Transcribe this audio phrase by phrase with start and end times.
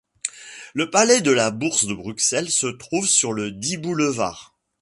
[0.73, 4.55] Le Palais de la Bourse de Bruxelles se trouve sur le dit boulevard.